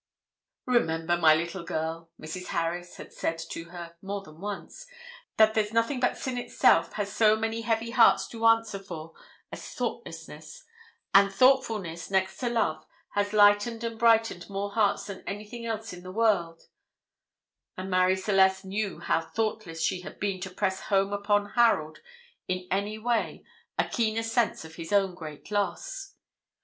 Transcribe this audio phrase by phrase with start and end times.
[0.65, 2.47] "Remember, my little girl," Mrs.
[2.47, 4.87] Harris had said to her more than once,
[5.37, 9.13] "that there's nothing but sin itself has so many heavy hearts to answer for
[9.51, 10.63] as thoughtlessness;
[11.13, 16.01] and thoughtfulness, next to love, has lightened and brightened more hearts than anything else in
[16.01, 16.63] the world
[17.77, 21.99] and Marie Celeste knew how thoughtless she had been to press home upon Harold
[22.47, 23.45] in any way
[23.77, 26.15] a keener sense of his own great loss.